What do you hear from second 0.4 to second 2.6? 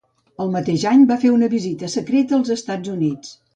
El mateix any va fer una visita secreta als